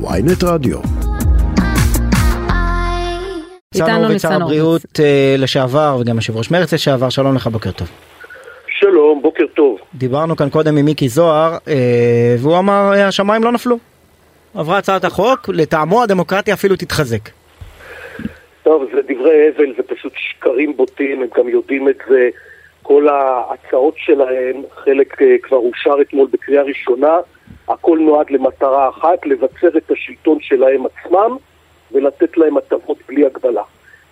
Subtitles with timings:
[0.00, 0.78] ויינט רדיו.
[3.74, 7.88] איתנו ניצן הבריאות אה, לשעבר וגם יושב ראש מרצ לשעבר, שלום לך, בוקר טוב.
[8.68, 9.78] שלום, בוקר טוב.
[9.94, 13.78] דיברנו כאן קודם עם מיקי זוהר, אה, והוא אמר, אה, השמיים לא נפלו.
[14.54, 17.28] עברה הצעת החוק, לטעמו הדמוקרטיה אפילו תתחזק.
[18.62, 22.28] טוב, זה דברי הבל, זה פשוט שקרים בוטים, הם גם יודעים את זה.
[22.82, 27.16] כל ההצעות שלהם, חלק כבר אושר אתמול בקריאה ראשונה,
[27.68, 31.36] הכל נועד למטרה אחת, לבצר את השלטון שלהם עצמם
[31.92, 33.62] ולתת להם הטבות בלי הגבלה.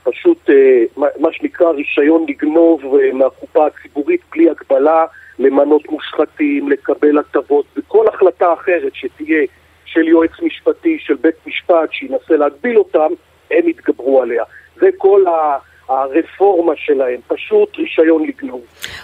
[0.02, 0.50] פשוט
[0.96, 5.04] מה שנקרא רישיון לגנוב מהקופה הציבורית בלי הגבלה,
[5.38, 9.46] למנות מושחתים, לקבל הטבות, וכל החלטה אחרת שתהיה
[9.84, 13.08] של יועץ משפטי, של בית משפט, שינסה להגביל אותם,
[13.50, 14.44] הם יתגברו עליה.
[14.76, 15.58] זה כל ה...
[15.92, 18.60] הרפורמה שלהם, פשוט רישיון לגנוב.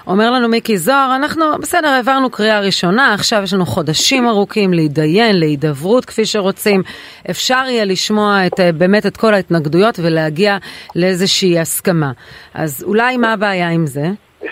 [0.06, 5.38] אומר לנו מיקי זוהר, אנחנו בסדר, העברנו קריאה ראשונה, עכשיו יש לנו חודשים ארוכים להתדיין,
[5.40, 6.82] להידברות כפי שרוצים.
[7.30, 10.56] אפשר יהיה לשמוע את, באמת את כל ההתנגדויות ולהגיע
[10.96, 12.12] לאיזושהי הסכמה.
[12.54, 14.06] אז אולי מה הבעיה עם זה?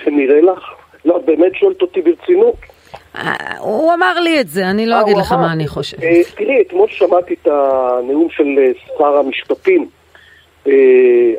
[0.06, 0.58] נראה לך?
[1.04, 2.54] לא, את באמת שואלת אותי ברצינות.
[3.58, 6.00] הוא אמר לי את זה, אני לא אגיד לך מה אני חושבת.
[6.36, 8.44] תראי, אתמול שמעתי את הנאום של
[8.98, 9.88] שר המשפטים.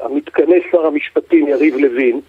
[0.01, 2.21] המתכנס שר המשפטים יריב לוין,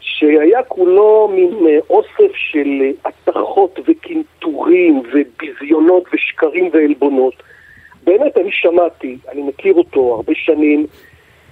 [0.00, 7.34] שהיה כולו מין אוסף של התכות וקינטורים וביזיונות ושקרים ועלבונות.
[8.04, 10.86] באמת, אני שמעתי, אני מכיר אותו הרבה שנים,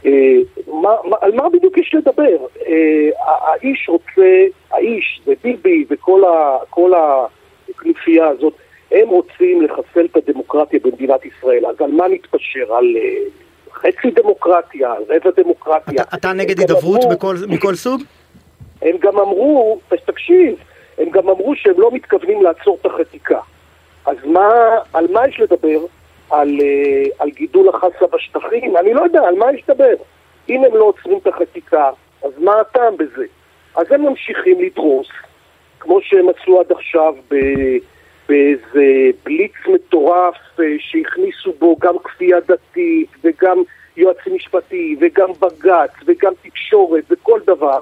[0.06, 2.46] אה, מה, מה, על מה בדיוק יש לדבר?
[2.66, 6.22] אה, האיש רוצה, האיש זה ביבי וכל
[7.68, 8.54] הכנופיה הזאת,
[8.90, 11.66] הם רוצים לחסל את הדמוקרטיה במדינת ישראל.
[11.66, 12.74] אז על מה נתפשר?
[12.74, 12.96] על...
[12.96, 13.24] אה,
[13.82, 16.02] חצי דמוקרטיה, רבע דמוקרטיה.
[16.02, 18.02] אתה, אתה נגד הידברות בכל, מכל סוג?
[18.82, 20.56] הם גם אמרו, תקשיב,
[20.98, 23.40] הם גם אמרו שהם לא מתכוונים לעצור את החקיקה.
[24.06, 24.48] אז מה,
[24.92, 25.78] על מה יש לדבר?
[26.30, 26.60] על,
[27.18, 28.76] על גידול החסה בשטחים?
[28.76, 29.94] אני לא יודע, על מה יש לדבר?
[30.48, 31.90] אם הם לא עוצרים את החקיקה,
[32.24, 33.24] אז מה הטעם בזה?
[33.76, 35.06] אז הם ממשיכים לדרוס,
[35.80, 37.34] כמו שהם עשו עד עכשיו ב...
[38.32, 40.34] באיזה בליץ מטורף
[40.78, 43.62] שהכניסו בו גם כפייה דתית וגם
[43.96, 47.78] יועצים משפטי וגם בג"ץ וגם תקשורת וכל דבר.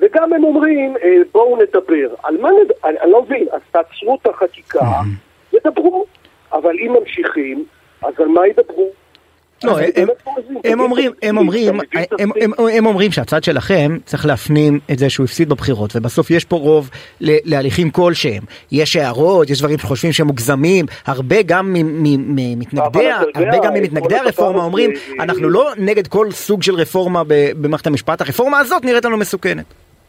[0.00, 0.94] וגם הם אומרים
[1.32, 2.14] בואו נדבר.
[2.22, 4.90] על מה נדבר, אני, אני לא מבין, אז תעצרו את החקיקה
[5.52, 6.06] ודברו
[6.52, 7.64] אבל אם ממשיכים
[8.02, 8.90] אז על מה ידברו?
[9.64, 10.08] לא, הם,
[10.64, 11.74] הם אומרים, הם אומרים,
[12.72, 16.90] הם, אומרים שהצד שלכם צריך להפנים את זה שהוא הפסיד בבחירות ובסוף יש פה רוב
[17.20, 18.42] להליכים כלשהם.
[18.72, 24.90] יש הערות, יש דברים שחושבים שהם מוגזמים, הרבה גם ממתנגדי, הרבה גם ממתנגדי הרפורמה אומרים
[25.20, 27.22] אנחנו לא נגד כל סוג של רפורמה
[27.60, 29.64] במערכת המשפט, הרפורמה הזאת נראית לנו מסוכנת.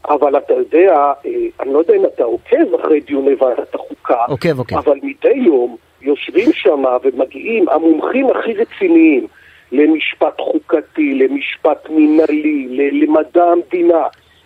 [0.09, 1.11] אבל אתה יודע,
[1.59, 4.77] אני לא יודע אם אתה עוקב אחרי דיוני ועדת החוקה, עוקב, עוקב.
[4.77, 9.27] אבל מדי יום יושבים שם ומגיעים המומחים הכי רציניים
[9.71, 14.03] למשפט חוקתי, למשפט מנהלי, למדע המדינה,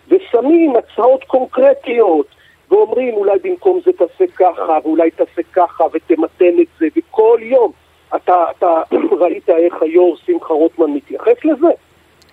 [0.08, 2.26] ושמים הצעות קונקרטיות,
[2.70, 7.72] ואומרים אולי במקום זה תעשה ככה, ואולי תעשה ככה, ותמתן את זה, וכל יום.
[8.16, 8.82] אתה, אתה
[9.20, 11.68] ראית איך היו"ר שמחה רוטמן מתייחס לזה?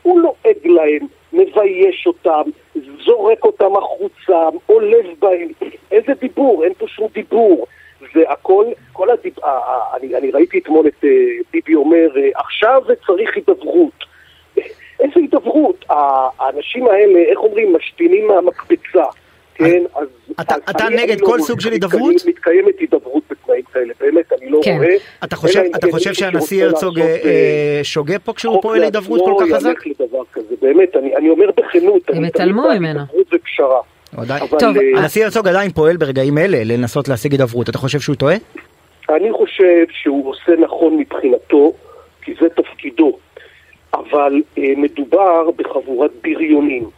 [0.02, 2.42] הוא לועג להם, מבייש אותם,
[3.06, 5.48] זורק אותם החוצה, עולב בהם.
[5.92, 6.64] איזה דיבור?
[6.64, 7.68] אין פה שום דיבור.
[8.14, 9.34] זה הכל, כל הדיב...
[9.94, 11.04] אני, אני ראיתי אתמול את
[11.54, 14.06] ביבי אומר, עכשיו צריך הידברות.
[15.00, 15.86] איזה הידברות?
[16.40, 19.04] האנשים האלה, איך אומרים, משתינים מהמקפצה.
[19.56, 20.08] כן, אז...
[20.42, 22.16] אתה, אז אתה נגד כל סוג של הידברות?
[22.28, 24.78] מתקיימת הידברות בתנאים כאלה, באמת, אני לא כן.
[24.78, 24.96] רואה.
[25.24, 29.74] אתה חושב, אתה חושב שהנשיא הרצוג אה, שוגה פה כשהוא פועל להידברות כל כך חזק?
[30.62, 32.02] באמת, אני, אני אומר בכנות.
[32.10, 33.00] הם התעלמו ממנו.
[33.00, 33.82] הידברות ופשרה.
[34.60, 38.36] טוב, הנשיא הרצוג עדיין פועל ברגעים אלה לנסות להשיג הידברות, אתה חושב שהוא טועה?
[39.10, 41.74] אני חושב שהוא עושה נכון מבחינתו,
[42.22, 43.18] כי זה תפקידו,
[43.94, 46.90] אבל אה, מדובר בחבורת בריונים,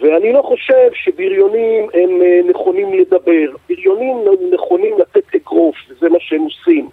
[0.00, 4.16] ואני לא חושב שבריונים הם אה, נכונים לדבר, בריונים
[4.54, 6.88] נכונים לתת אגרוף, וזה מה שהם עושים.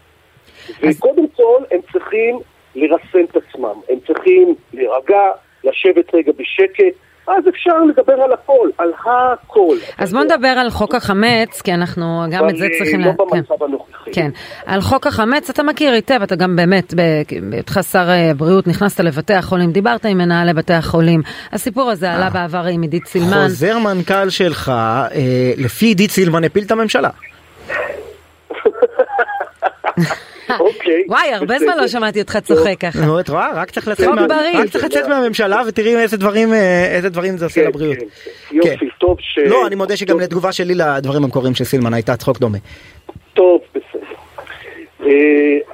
[0.69, 0.97] אז...
[0.97, 2.39] וקודם כל הם צריכים
[2.75, 5.31] לרסן את עצמם, הם צריכים להירגע,
[5.63, 6.95] לשבת רגע בשקט,
[7.38, 9.75] אז אפשר לדבר על הכל, על הכל.
[9.98, 13.01] אז בוא נדבר על חוק החמץ, כי אנחנו גם את זה צריכים...
[13.01, 14.12] אבל לא במצב הנוכחי.
[14.13, 14.30] כן.
[14.66, 19.72] על חוק החמץ אתה מכיר היטב, אתה גם באמת, בהיותך שר הבריאות, נכנסת לבתי החולים,
[19.72, 21.22] דיברת עם מנהלי בתי החולים.
[21.51, 23.44] הסיפור הזה עלה בעבר עם עידית סילמן.
[23.44, 24.72] חוזר מנכ"ל שלך,
[25.57, 27.10] לפי עידית סילמן, הפיל את הממשלה.
[30.59, 31.03] אוקיי.
[31.07, 33.06] וואי, הרבה זמן לא שמעתי אותך צוחק ככה.
[33.06, 33.51] נו, את רואה?
[33.53, 37.98] רק צריך לצאת מהממשלה ותראי איזה דברים זה עושה לבריאות.
[38.51, 39.38] יופי, טוב ש...
[39.38, 42.57] לא, אני מודה שגם לתגובה שלי לדברים המקוריים של סילמן הייתה צחוק דומה.
[43.33, 44.06] טוב, בסדר.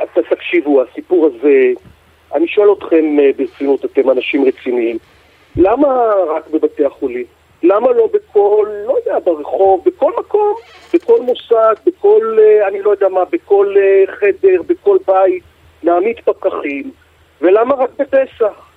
[0.04, 1.72] אתה תקשיבו, הסיפור הזה,
[2.36, 4.98] אני שואל אתכם אה, ברצינות, אתם אנשים רציניים,
[5.56, 5.88] למה
[6.36, 7.37] רק בבתי החולים?
[7.64, 10.54] למה לא בכל, לא יודע, ברחוב, בכל מקום,
[10.94, 15.44] בכל מוסד, בכל, אה, אני לא יודע מה, בכל אה, חדר, בכל בית,
[15.84, 16.92] נעמיד פקחים,
[17.42, 18.68] ולמה רק בפסח?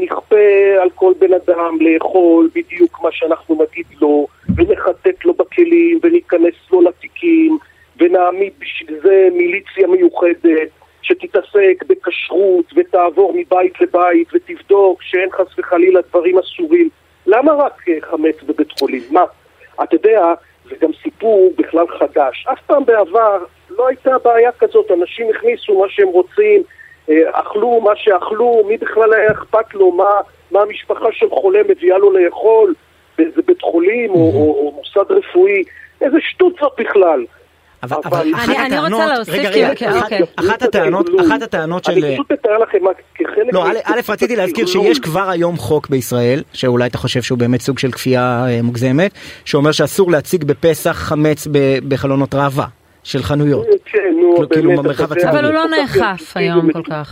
[0.00, 4.26] נכפה על כל בן אדם לאכול בדיוק מה שאנחנו נגיד לו,
[4.56, 7.58] ונחטט לו בכלים, וניכנס לו לתיקים,
[7.96, 10.68] ונעמיד בשביל זה מיליציה מיוחדת
[11.02, 16.88] שתתעסק בכשרות ותעבור מבית לבית ותבדוק שאין חס וחלילה דברים אסורים.
[17.26, 19.02] למה רק אה, חמץ בבית חולים?
[19.10, 19.24] מה?
[19.82, 20.34] אתה יודע,
[20.70, 22.46] זה גם סיפור בכלל חדש.
[22.52, 26.62] אף פעם בעבר לא הייתה בעיה כזאת, אנשים הכניסו מה שהם רוצים,
[27.10, 30.10] אה, אכלו מה שאכלו, מי בכלל היה אכפת לו, מה,
[30.50, 32.74] מה המשפחה של חולה מביאה לו לאכול
[33.18, 35.62] באיזה בית חולים או, או, או מוסד רפואי,
[36.00, 37.24] איזה שטות זאת בכלל.
[37.84, 40.20] אבל, אבל אחת אני, הטענות, אני רוצה להוסיף, רגע, רגע, אוקיי, אוקיי.
[40.36, 41.92] אחת הטענות, אחת הטענות של...
[41.92, 43.52] אני פשוט אתאר לכם מה כחלק...
[43.52, 47.78] לא, א', רציתי להזכיר שיש כבר היום חוק בישראל, שאולי אתה חושב שהוא באמת סוג
[47.78, 49.10] של כפייה אה, מוגזמת,
[49.44, 51.48] שאומר שאסור להציג בפסח חמץ
[51.88, 52.66] בחלונות ראווה.
[53.04, 53.66] של חנויות.
[53.84, 55.30] כן, נו, כאילו במרחב הציבורי.
[55.30, 57.10] אבל הוא לא נאכף היום כל כך.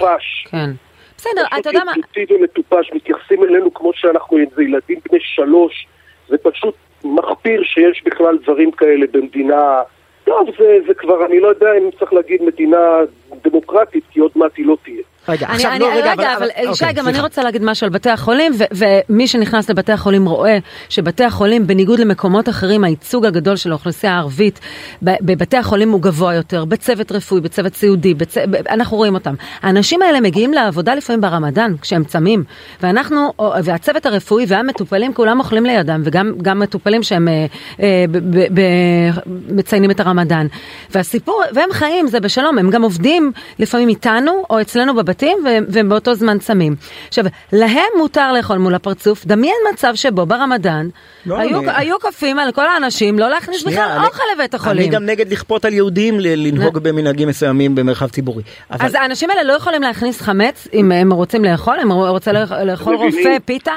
[0.50, 0.70] כן.
[1.16, 1.92] בסדר, אתה יודע מה...
[1.92, 5.86] פשוט ומטופש, מתייחסים אלינו כמו שאנחנו איזה ילדים בני שלוש,
[6.28, 9.82] זה פשוט מחפיר שיש בכלל דברים כאלה במדינה
[10.24, 12.98] טוב, זה, זה כבר, אני לא יודע אם צריך להגיד מדינה
[13.44, 15.02] דמוקרטית, כי עוד מעט היא לא תהיה.
[15.28, 17.84] רגע, עכשיו, אני, לא, רגע, רגע, אבל, אבל אוקיי, שי, גם אני רוצה להגיד משהו
[17.84, 18.64] על בתי החולים, ו-
[19.08, 20.58] ומי שנכנס לבתי החולים רואה
[20.88, 24.60] שבתי החולים, בניגוד למקומות אחרים, הייצוג הגדול של האוכלוסייה הערבית
[25.02, 28.34] בבתי החולים הוא גבוה יותר, בצוות רפואי, בצוות סיעודי, בצ...
[28.70, 29.34] אנחנו רואים אותם.
[29.62, 32.44] האנשים האלה מגיעים לעבודה לפעמים ברמדאן, כשהם צמים,
[32.82, 33.32] ואנחנו,
[33.64, 37.46] והצוות הרפואי והמטופלים, כולם אוכלים לידם, וגם מטופלים שהם אה,
[37.80, 39.18] אה, ב- ב-
[39.48, 40.46] מציינים את הרמדאן.
[40.90, 45.38] והסיפור, והם חיים, זה בשלום, הם גם עובדים לפעמים איתנו, או אצלנו בבתי בתים
[45.68, 46.74] והם באותו זמן צמים.
[47.08, 50.88] עכשיו, להם מותר לאכול מול הפרצוף, דמיין מצב שבו ברמדאן
[51.26, 51.68] לא, היו, אני...
[51.76, 54.82] היו כופים על כל האנשים לא להכניס שנייה, בכלל אני, אוכל לבית החולים.
[54.82, 58.42] אני גם נגד לכפות על יהודים לנהוג במנהגים מסוימים במרחב ציבורי.
[58.70, 58.86] אבל...
[58.86, 62.32] אז האנשים האלה לא יכולים להכניס חמץ אם הם רוצים לאכול, הם רוצים
[62.64, 63.72] לאכול רופא, פיתה,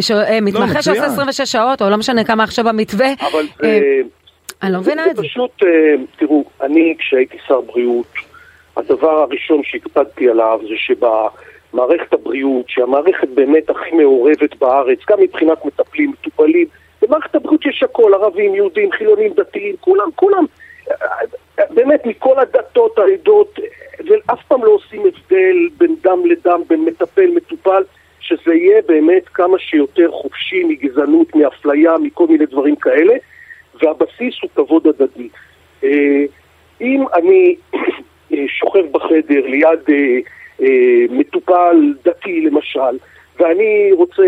[0.00, 3.08] שמתמחה לא, שעושה 26 שעות, או לא משנה כמה עכשיו המתווה.
[3.20, 4.00] אבל אה,
[4.62, 5.22] אני לא מבינה את זה.
[5.22, 5.68] פשוט, אה,
[6.18, 8.06] תראו, אני כשהייתי שר בריאות,
[8.78, 16.10] הדבר הראשון שהקפדתי עליו זה שבמערכת הבריאות, שהמערכת באמת הכי מעורבת בארץ, גם מבחינת מטפלים,
[16.10, 16.66] מטופלים,
[17.02, 20.44] במערכת הבריאות יש הכל, ערבים, יהודים, חילונים, דתיים, כולם, כולם,
[21.70, 23.58] באמת מכל הדתות, העדות,
[23.98, 27.82] ואף פעם לא עושים הבדל בין דם לדם, בין מטפל, מטופל,
[28.20, 33.14] שזה יהיה באמת כמה שיותר חופשי מגזענות, מאפליה, מכל מיני דברים כאלה,
[33.82, 35.28] והבסיס הוא כבוד הדדי.
[35.84, 36.24] אה,
[36.80, 37.56] אם אני
[38.46, 40.18] שוכב בחדר ליד אה,
[40.62, 42.98] אה, מטופל דתי למשל,
[43.38, 44.22] ואני רוצה,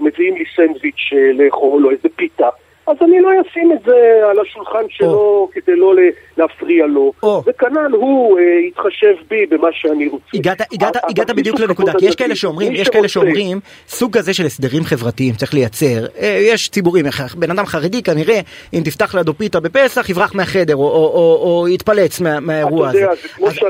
[0.00, 2.48] מביאים לי סנדוויץ' לאכול או איזה פיתה,
[2.86, 5.54] אז אני לא אשים את זה על השולחן שלו oh.
[5.54, 5.94] כדי לא
[6.36, 7.12] להפריע לו.
[7.24, 7.26] Oh.
[7.46, 10.24] וכנ"ל הוא אה, יתחשב בי במה שאני רוצה.
[10.34, 14.46] הגעת, הגעת, הגעת בדיוק לנקודה, כי יש כאלה שאומרים, יש כאלה שאומרים, סוג כזה של
[14.46, 16.06] הסדרים חברתיים צריך לייצר.
[16.18, 18.40] אה, יש ציבורים, בן אדם חרדי כנראה,
[18.74, 23.10] אם תפתח לידו פיתה בפסח, יברח מהחדר, או, או, או, או יתפלץ מה, מהאירוע הזה.
[23.10, 23.18] אז,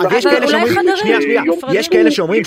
[0.00, 1.42] אז יש כאלה שאומרים, שנייה, שנייה,
[1.72, 2.42] יש כאלה שאומרים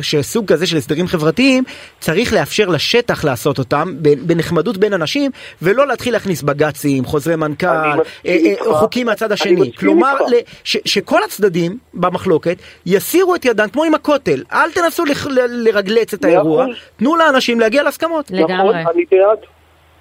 [0.00, 1.64] שסוג כזה של הסדרים חברתיים,
[2.00, 5.30] צריך לאפשר לשטח לעשות אותם, בנחמדות בין אנשים,
[5.62, 9.72] ולא להתחיל להכניס בג"צים, חוזרי מנכ"ל, אה, אה, חוקים מהצד השני.
[9.72, 10.16] כלומר,
[10.64, 12.56] שכל הצדדים במחלוקת
[12.86, 14.42] יסירו את ידם, כמו עם הכותל.
[14.52, 15.04] אל תנסו
[15.48, 16.66] לרגלץ את האירוע,
[16.96, 18.30] תנו לאנשים להגיע להסכמות.
[18.30, 18.54] לגמרי.
[18.54, 19.38] נכון, אני בעד.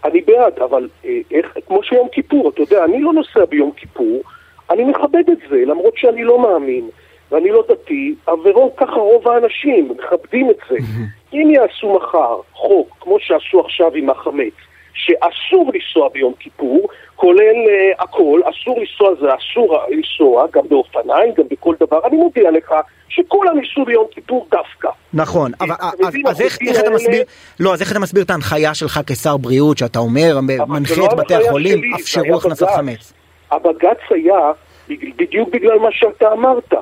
[0.06, 4.22] אני בעד, אבל אה, איך, כמו שיום כיפור, אתה יודע, אני לא נוסע ביום כיפור,
[4.70, 6.90] אני מכבד את זה, למרות שאני לא מאמין,
[7.32, 10.76] ואני לא דתי, אבל ככה רוב האנשים מכבדים את זה.
[11.34, 14.54] אם יעשו מחר חוק, כמו שעשו עכשיו עם החמץ,
[14.98, 21.44] שאסור לנסוע ביום כיפור, כולל uh, הכל, אסור לנסוע זה אסור לנסוע, גם באופניים, גם
[21.52, 22.00] בכל דבר.
[22.08, 22.74] אני מודיע לך
[23.10, 24.90] שכולם ייסעו ביום כיפור דווקא.
[25.14, 27.24] נכון, אבל אז, אז איך, איך אתה מסביר,
[27.60, 31.16] לא, אז איך אתה מסביר את ההנחיה שלך כשר בריאות, שאתה אומר, מנחה את לא
[31.18, 33.14] בתי החולים, אפשרו הכנסת חמץ?
[33.52, 34.52] הבג"ץ היה
[34.90, 36.74] בדיוק בגלל מה שאתה אמרת.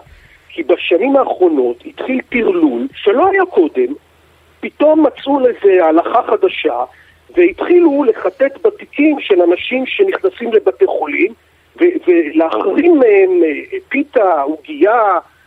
[0.56, 3.94] כי בשנים האחרונות התחיל טרלול שלא היה קודם,
[4.60, 6.84] פתאום מצאו לזה הלכה חדשה,
[7.38, 11.34] והתחילו לחטט בתיקים של אנשים שנכנסים לבתי חולים
[11.82, 15.01] ולהחרים מהם אה, פיתה, עוגייה,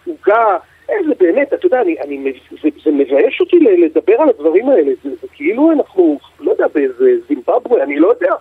[0.07, 0.57] עוגה,
[0.89, 5.11] איזה באמת, אתה יודע, אני, אני, זה, זה מבייש אותי לדבר על הדברים האלה, זה,
[5.21, 8.35] זה כאילו אנחנו, לא יודע, באיזה זימבבואה, אני לא יודע,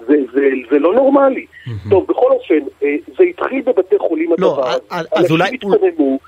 [0.00, 1.46] זה, זה, זה לא נורמלי.
[1.90, 4.62] טוב, בכל אופן, אה, זה התחיל בבתי חולים לא, הדבר
[5.30, 6.18] אולי- אנשים התקוממו,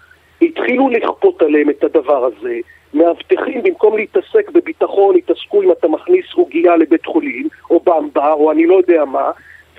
[0.56, 2.58] התחילו לכפות עליהם את הדבר הזה.
[2.94, 8.66] מאבטחים, במקום להתעסק בביטחון, התעסקו אם אתה מכניס עוגייה לבית חולים, או במבה, או אני
[8.66, 9.30] לא יודע מה,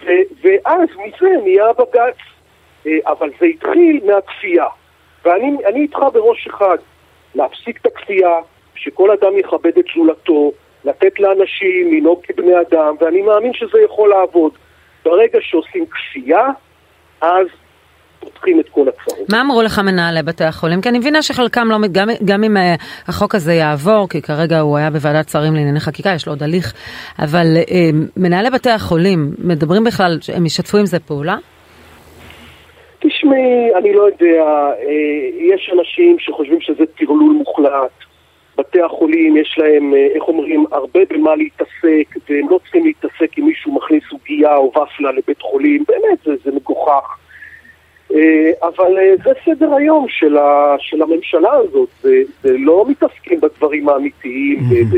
[0.06, 2.18] ו- ואז מזה נהיה בג"ץ.
[2.88, 4.66] אה, אבל זה התחיל מהכפייה.
[5.26, 6.78] ואני אני איתך בראש אחד,
[7.36, 8.36] להפסיק את הכפייה,
[8.76, 10.52] שכל אדם יכבד את זולתו,
[10.86, 14.52] לתת לאנשים לנהוג כבני אדם, ואני מאמין שזה יכול לעבוד.
[15.06, 16.48] ברגע שעושים כפייה,
[17.22, 17.48] אז
[18.34, 19.30] פותחים את כל הצרות.
[19.30, 20.82] מה אמרו לך מנהלי בתי החולים?
[20.82, 22.76] כי אני מבינה שחלקם לא, גם, גם אם אה,
[23.08, 26.74] החוק הזה יעבור, כי כרגע הוא היה בוועדת שרים לענייני חקיקה, יש לו עוד הליך,
[27.20, 31.38] אבל אה, מנהלי בתי החולים מדברים בכלל, הם ישתפו עם זה פעולה?
[33.00, 37.92] תשמעי, אני לא יודע, אה, יש אנשים שחושבים שזה טרלול מוחלט.
[38.58, 43.46] בתי החולים יש להם, אה, איך אומרים, הרבה במה להתעסק, והם לא צריכים להתעסק אם
[43.46, 47.18] מישהו מכניס עוגייה או ופלה לבית חולים, באמת, זה, זה מגוחך.
[48.14, 53.42] אה, אבל אה, זה סדר היום של, ה, של הממשלה הזאת, זה, זה לא מתעסקים
[53.42, 54.98] בדברים האמיתיים, ב-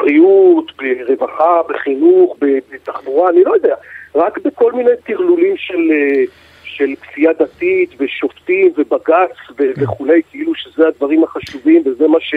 [0.00, 3.74] בבריאות, ברווחה, בחינוך, בתחבורה, אני לא יודע,
[4.14, 6.24] רק בכל מיני טרלולים של, אה,
[6.64, 12.34] של כפייה דתית ושופטים ובג"ץ ו- וכולי, כאילו שזה הדברים החשובים וזה מה, ש,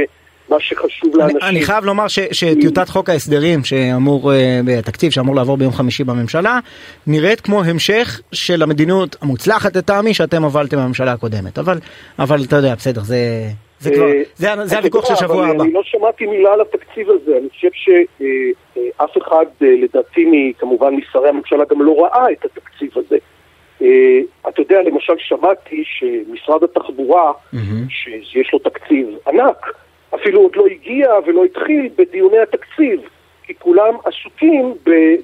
[0.50, 1.40] מה שחשוב לאנשים.
[1.42, 6.60] אני חייב לומר ש, שטיוטת חוק ההסדרים שאמור, אה, בתקציב שאמור לעבור ביום חמישי בממשלה,
[7.08, 11.60] נראית כמו המשך של המדיניות המוצלחת לטעמי שאתם הובלתם בממשלה הקודמת.
[11.60, 11.80] אבל,
[12.20, 13.18] אבל אתה יודע, בסדר, זה,
[13.80, 14.08] זה כבר,
[14.50, 15.64] אה, זה, הוויכוח של יודע, שבוע אבל הבא.
[15.64, 21.30] אני לא שמעתי מילה על התקציב הזה, אני חושב שאף אחד, אה, לדעתי, כמובן משרי
[21.30, 23.18] הממשלה גם לא ראה את התקציב הזה.
[23.82, 24.20] אה,
[24.50, 27.32] אתה יודע, למשל שמעתי שמשרד התחבורה,
[27.90, 29.74] שיש לו תקציב ענק,
[30.15, 33.00] אפילו עוד לא הגיע ולא התחיל בדיוני התקציב,
[33.46, 34.74] כי כולם עסוקים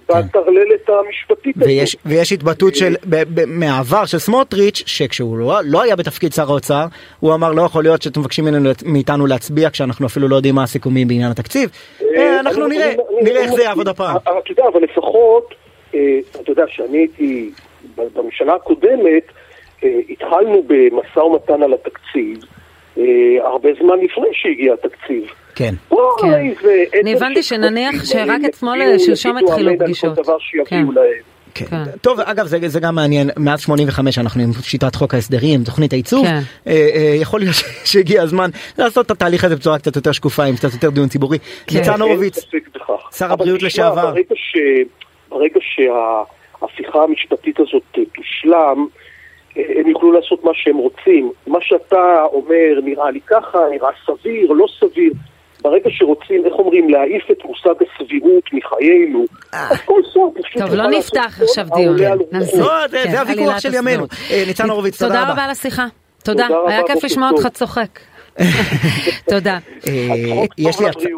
[0.09, 1.67] בטרללת המשפטית הזאת.
[1.67, 6.49] ויש, ויש התבטאות של, ב, ב, מהעבר של סמוטריץ', שכשהוא לא, לא היה בתפקיד שר
[6.49, 6.85] האוצר,
[7.19, 8.45] הוא אמר לא יכול להיות שאתם מבקשים
[8.85, 11.69] מאיתנו להצביע כשאנחנו אפילו לא יודעים מה הסיכומים בעניין התקציב.
[12.15, 13.87] אה, אנחנו אני- נראה, נראה איך זה יעבוד.
[13.87, 14.15] הפעם.
[14.27, 15.53] אבל אתה יודע, אבל לפחות,
[15.95, 15.99] אה,
[16.41, 17.51] אתה יודע, כשאני הייתי
[17.95, 19.23] בממשלה הקודמת,
[19.83, 22.37] אה, התחלנו במשא ומתן על התקציב,
[22.99, 25.23] אה, הרבה זמן לפני שהגיע התקציב.
[25.55, 25.73] כן.
[26.19, 26.27] כן.
[27.01, 30.19] אני הבנתי שנניח שרק אתמול, שלשום התחילו פגישות.
[30.65, 30.85] כן.
[31.53, 31.65] כן.
[31.65, 31.83] כן.
[32.01, 36.25] טוב, אגב, זה, זה גם מעניין, מאז 85 אנחנו עם שיטת חוק ההסדרים, תוכנית הייצוב,
[36.25, 36.39] כן.
[36.67, 37.55] אה, אה, יכול להיות
[37.91, 41.37] שהגיע הזמן לעשות את התהליך הזה בצורה קצת יותר שקופה, עם קצת יותר דיון ציבורי.
[41.39, 41.77] כן.
[41.77, 43.17] ניצן הורוביץ, ספק בכך.
[43.17, 44.11] שר הבריאות תשמע, לשעבר.
[44.11, 44.57] ברגע, ש...
[45.29, 48.87] ברגע שההפיכה המשפטית הזאת תושלם,
[49.79, 51.31] הם יוכלו לעשות מה שהם רוצים.
[51.47, 55.13] מה שאתה אומר נראה לי ככה, נראה סביר, לא סביר.
[55.61, 60.87] ברגע שרוצים, איך אומרים, להעיף את מושג הסבירות מחיינו, אז כל שר פשוט טוב, לא
[60.87, 61.97] נפתח עכשיו דיון.
[62.59, 64.05] לא, זה- כן, הוויכוח של ימינו.
[64.31, 65.31] אה, ניצן הורוביץ, תודה תודה רבה.
[65.33, 65.85] רבה על השיחה.
[66.23, 67.29] תודה, היה רבה, כיף לשמוע.
[67.29, 67.99] אותך צוחק.
[69.29, 69.57] תודה.
[69.87, 69.93] אה,
[70.57, 71.11] יש לי הצעה.